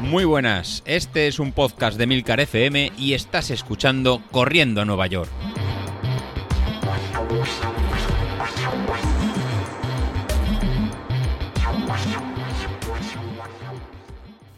[0.00, 5.08] Muy buenas, este es un podcast de Milcar FM y estás escuchando Corriendo a Nueva
[5.08, 5.28] York.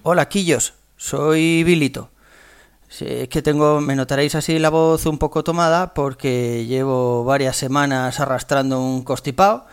[0.03, 2.11] Hola, Quillos, soy Bilito.
[3.01, 8.21] es que tengo, me notaréis así la voz un poco tomada porque llevo varias semanas
[8.21, 9.67] arrastrando un constipado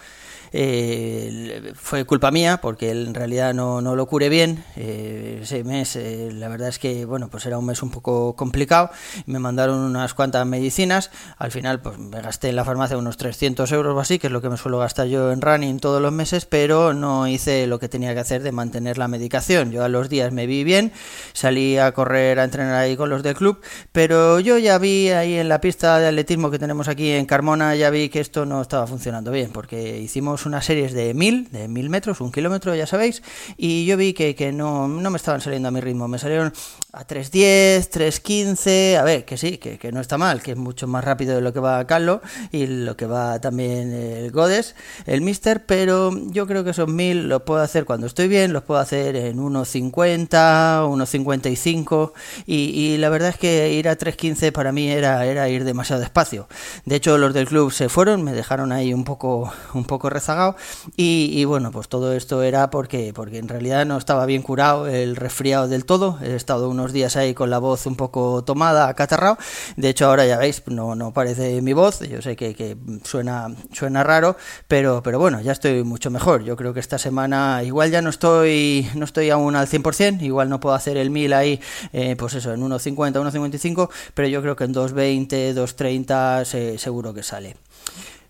[0.58, 4.64] eh, fue culpa mía porque él en realidad no, no lo curé bien.
[4.78, 8.38] Eh, ese mes, eh, la verdad es que bueno, pues era un mes un poco
[8.38, 8.90] complicado.
[9.26, 11.12] Me mandaron unas cuantas medicinas.
[11.38, 14.34] Al final, pues me gasté en la farmacia unos 300 euros o así, que es
[14.34, 17.78] lo que me suelo gastar yo en running todos los meses, pero no hice lo
[17.78, 19.74] que tenía que hacer de mantener la medicación.
[19.74, 20.94] Yo a los días me vi bien,
[21.34, 23.60] salí a correr, a entrenar ahí con los del club,
[23.92, 27.76] pero yo ya vi ahí en la pista de atletismo que tenemos aquí en Carmona,
[27.76, 31.68] ya vi que esto no estaba funcionando bien, porque hicimos unas series de mil, de
[31.68, 33.24] mil metros, un kilómetro, ya sabéis,
[33.58, 36.54] y yo vi que, que no, no, me estaban saliendo a mi ritmo, me salieron
[36.96, 40.88] a 3.10, 3.15, a ver, que sí, que, que, no está mal, que es mucho
[40.88, 42.22] más rápido de lo que va Carlos
[42.54, 47.28] y lo que va también el Godes, el Mister, pero yo creo que esos mil
[47.28, 52.14] los puedo hacer cuando estoy bien, los puedo hacer en 1.50, 1.55,
[52.46, 56.00] y, y la verdad es que ir a 3.15 para mí era, era ir demasiado
[56.00, 56.48] despacio.
[56.86, 60.56] De hecho, los del club se fueron, me dejaron ahí un poco, un poco rezagado
[60.96, 65.18] y, bueno, pues todo esto era porque, porque en realidad no estaba bien curado el
[65.18, 66.20] resfriado del todo.
[66.22, 69.38] He estado unos días ahí con la voz un poco tomada, acatarrado.
[69.76, 72.00] De hecho, ahora ya veis, no, no parece mi voz.
[72.02, 74.36] Yo sé que, suena, suena raro,
[74.68, 76.44] pero, pero bueno, ya estoy mucho mejor.
[76.44, 80.50] Yo creo que esta semana igual ya no estoy, no estoy aún al 100%, igual
[80.50, 81.60] no puedo hacer el 1000 ahí,
[81.94, 87.24] eh, pues eso, en 1.50, 1.55, pero yo creo que en 2.20, 2.30 seguro que
[87.24, 87.56] sale.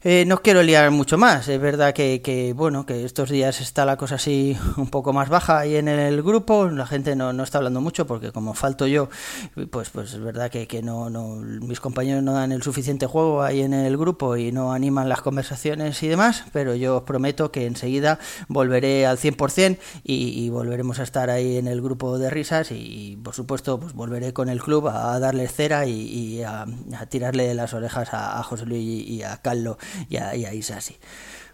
[0.08, 1.48] Eh, no quiero liar mucho más.
[1.48, 5.58] Es verdad que, bueno, que estos días está la cosa así un poco más baja
[5.58, 6.70] ahí en el grupo.
[6.70, 9.10] La gente no, no está hablando mucho porque como falto yo,
[9.72, 13.42] pues, pues es verdad que, que no, no, mis compañeros no dan el suficiente juego
[13.42, 16.44] ahí en el grupo y no animan las conversaciones y demás.
[16.54, 21.58] Pero yo os prometo que enseguida volveré al 100% y, y volveremos a estar ahí
[21.58, 25.48] en el grupo de risas y, por supuesto pues volveré con el club a, darle
[25.48, 26.68] cera y, a,
[27.10, 29.78] tirarle las orejas a, a José Luis y a Carlos
[30.10, 30.98] y ahí es así.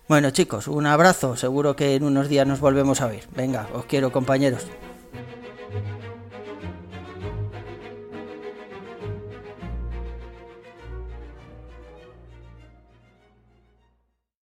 [0.07, 3.27] Bueno chicos, un abrazo, seguro que en unos días nos volvemos a ver.
[3.35, 4.67] Venga, os quiero compañeros.